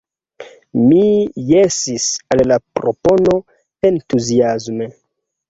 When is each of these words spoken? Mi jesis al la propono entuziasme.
Mi 0.77 1.03
jesis 1.49 2.07
al 2.37 2.41
la 2.53 2.59
propono 2.81 3.37
entuziasme. 3.93 4.91